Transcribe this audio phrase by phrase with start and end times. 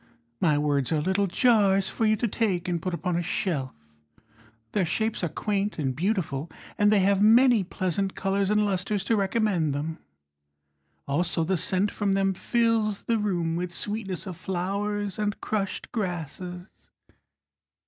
[0.39, 3.71] My words are little jars For you to take and put upon a shelf.
[4.71, 9.15] Their shapes are quaint and beautiful, And they have many pleasant colours and lustres To
[9.15, 9.99] recommend them.
[11.07, 16.67] Also the scent from them fills the room With sweetness of flowers and crushed grasses.